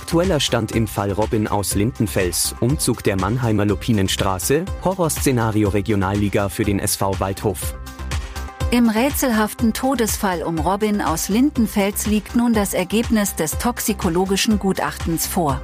[0.00, 6.78] Aktueller Stand im Fall Robin aus Lindenfels, Umzug der Mannheimer Lupinenstraße, Horrorszenario Regionalliga für den
[6.78, 7.74] SV Waldhof.
[8.70, 15.60] Im rätselhaften Todesfall um Robin aus Lindenfels liegt nun das Ergebnis des toxikologischen Gutachtens vor.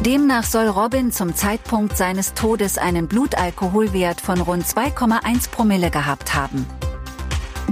[0.00, 6.66] Demnach soll Robin zum Zeitpunkt seines Todes einen Blutalkoholwert von rund 2,1 Promille gehabt haben.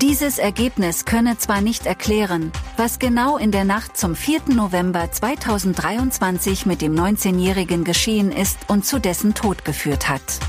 [0.03, 4.49] Dieses Ergebnis könne zwar nicht erklären, was genau in der Nacht zum 4.
[4.49, 10.41] November 2023 mit dem 19-Jährigen geschehen ist und zu dessen Tod geführt hat.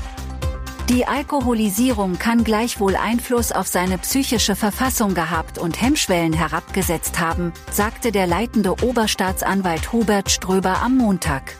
[0.88, 8.10] Die Alkoholisierung kann gleichwohl Einfluss auf seine psychische Verfassung gehabt und Hemmschwellen herabgesetzt haben, sagte
[8.10, 11.54] der leitende Oberstaatsanwalt Hubert Ströber am Montag.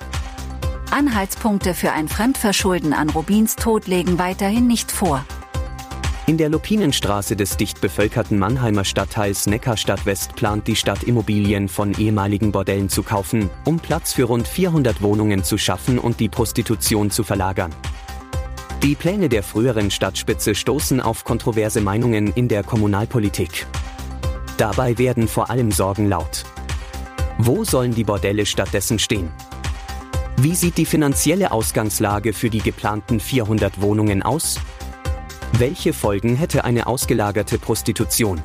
[0.91, 5.25] Anhaltspunkte für ein Fremdverschulden an Rubins Tod legen weiterhin nicht vor.
[6.27, 11.93] In der Lupinenstraße des dicht bevölkerten Mannheimer Stadtteils Neckarstadt West plant die Stadt Immobilien von
[11.93, 17.11] ehemaligen Bordellen zu kaufen, um Platz für rund 400 Wohnungen zu schaffen und die Prostitution
[17.11, 17.75] zu verlagern.
[18.83, 23.67] Die Pläne der früheren Stadtspitze stoßen auf kontroverse Meinungen in der Kommunalpolitik.
[24.57, 26.45] Dabei werden vor allem Sorgen laut.
[27.37, 29.29] Wo sollen die Bordelle stattdessen stehen?
[30.39, 34.59] Wie sieht die finanzielle Ausgangslage für die geplanten 400 Wohnungen aus?
[35.59, 38.43] Welche Folgen hätte eine ausgelagerte Prostitution?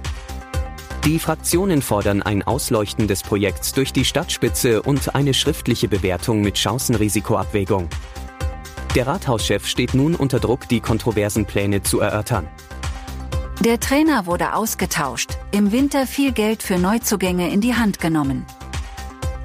[1.06, 6.60] Die Fraktionen fordern ein Ausleuchten des Projekts durch die Stadtspitze und eine schriftliche Bewertung mit
[6.60, 7.90] Chancenrisikoabwägung.
[8.94, 12.48] Der Rathauschef steht nun unter Druck, die kontroversen Pläne zu erörtern.
[13.62, 18.46] Der Trainer wurde ausgetauscht, im Winter viel Geld für Neuzugänge in die Hand genommen.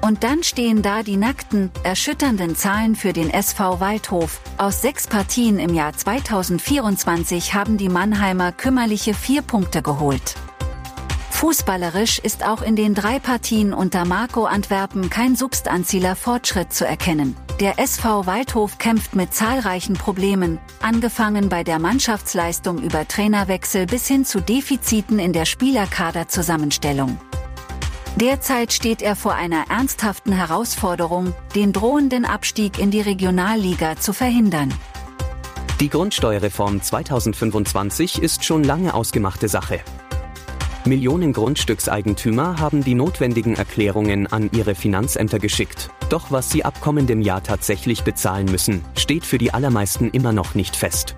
[0.05, 4.39] Und dann stehen da die nackten, erschütternden Zahlen für den SV Waldhof.
[4.59, 10.35] Aus sechs Partien im Jahr 2024 haben die Mannheimer kümmerliche vier Punkte geholt.
[11.31, 17.35] Fußballerisch ist auch in den drei Partien unter Marco Antwerpen kein substanzieller Fortschritt zu erkennen.
[17.59, 24.23] Der SV Waldhof kämpft mit zahlreichen Problemen, angefangen bei der Mannschaftsleistung über Trainerwechsel bis hin
[24.23, 27.17] zu Defiziten in der Spielerkaderzusammenstellung.
[28.15, 34.73] Derzeit steht er vor einer ernsthaften Herausforderung, den drohenden Abstieg in die Regionalliga zu verhindern.
[35.81, 39.81] Die Grundsteuerreform 2025 ist schon lange ausgemachte Sache.
[40.85, 45.89] Millionen Grundstückseigentümer haben die notwendigen Erklärungen an ihre Finanzämter geschickt.
[46.09, 50.55] Doch was sie ab kommendem Jahr tatsächlich bezahlen müssen, steht für die allermeisten immer noch
[50.55, 51.15] nicht fest.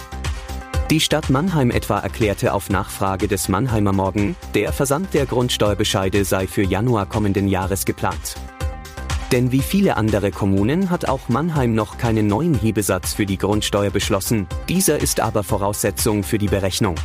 [0.89, 6.47] Die Stadt Mannheim etwa erklärte auf Nachfrage des Mannheimer Morgen, der Versand der Grundsteuerbescheide sei
[6.47, 8.35] für Januar kommenden Jahres geplant.
[9.33, 13.89] Denn wie viele andere Kommunen hat auch Mannheim noch keinen neuen Hebesatz für die Grundsteuer
[13.89, 16.95] beschlossen, dieser ist aber Voraussetzung für die Berechnung.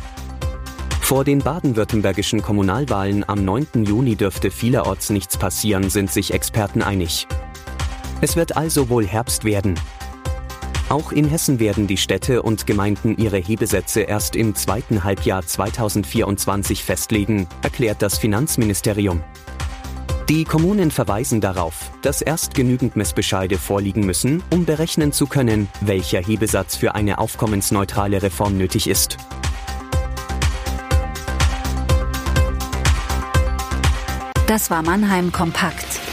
[1.01, 3.83] Vor den baden-württembergischen Kommunalwahlen am 9.
[3.83, 7.27] Juni dürfte vielerorts nichts passieren, sind sich Experten einig.
[8.21, 9.75] Es wird also wohl Herbst werden,
[10.93, 16.83] auch in Hessen werden die Städte und Gemeinden ihre Hebesätze erst im zweiten Halbjahr 2024
[16.83, 19.23] festlegen, erklärt das Finanzministerium.
[20.29, 26.21] Die Kommunen verweisen darauf, dass erst genügend Messbescheide vorliegen müssen, um berechnen zu können, welcher
[26.21, 29.17] Hebesatz für eine aufkommensneutrale Reform nötig ist.
[34.45, 36.12] Das war Mannheim Kompakt.